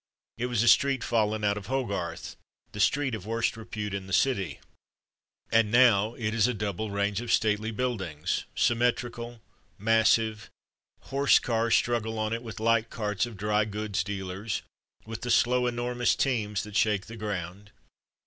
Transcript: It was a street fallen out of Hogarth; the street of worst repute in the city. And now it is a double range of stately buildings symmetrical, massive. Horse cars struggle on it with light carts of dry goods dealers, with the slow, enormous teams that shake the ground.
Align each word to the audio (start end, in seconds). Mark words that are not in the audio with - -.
It 0.39 0.47
was 0.47 0.63
a 0.63 0.67
street 0.67 1.03
fallen 1.03 1.43
out 1.43 1.57
of 1.57 1.67
Hogarth; 1.67 2.35
the 2.71 2.79
street 2.79 3.13
of 3.13 3.27
worst 3.27 3.55
repute 3.55 3.93
in 3.93 4.07
the 4.07 4.13
city. 4.13 4.59
And 5.51 5.69
now 5.71 6.15
it 6.15 6.33
is 6.33 6.47
a 6.47 6.55
double 6.55 6.89
range 6.89 7.21
of 7.21 7.31
stately 7.31 7.69
buildings 7.69 8.45
symmetrical, 8.55 9.43
massive. 9.77 10.49
Horse 11.01 11.37
cars 11.37 11.75
struggle 11.75 12.17
on 12.17 12.33
it 12.33 12.41
with 12.41 12.59
light 12.59 12.89
carts 12.89 13.27
of 13.27 13.37
dry 13.37 13.63
goods 13.63 14.03
dealers, 14.03 14.63
with 15.05 15.21
the 15.21 15.29
slow, 15.29 15.67
enormous 15.67 16.15
teams 16.15 16.63
that 16.63 16.75
shake 16.75 17.05
the 17.05 17.15
ground. 17.15 17.69